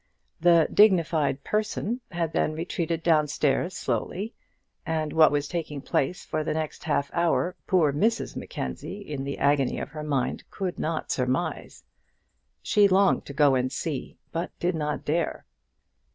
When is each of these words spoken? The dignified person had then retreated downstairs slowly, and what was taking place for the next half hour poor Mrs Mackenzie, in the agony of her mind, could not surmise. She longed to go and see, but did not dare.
The 0.39 0.67
dignified 0.73 1.43
person 1.43 2.01
had 2.09 2.33
then 2.33 2.53
retreated 2.55 3.03
downstairs 3.03 3.75
slowly, 3.77 4.33
and 4.83 5.13
what 5.13 5.31
was 5.31 5.47
taking 5.47 5.79
place 5.79 6.25
for 6.25 6.43
the 6.43 6.55
next 6.55 6.85
half 6.85 7.13
hour 7.13 7.55
poor 7.67 7.93
Mrs 7.93 8.35
Mackenzie, 8.35 9.01
in 9.01 9.23
the 9.25 9.37
agony 9.37 9.77
of 9.79 9.89
her 9.89 10.01
mind, 10.01 10.43
could 10.49 10.79
not 10.79 11.11
surmise. 11.11 11.83
She 12.63 12.87
longed 12.87 13.27
to 13.27 13.33
go 13.33 13.53
and 13.53 13.71
see, 13.71 14.17
but 14.31 14.49
did 14.59 14.73
not 14.73 15.05
dare. 15.05 15.45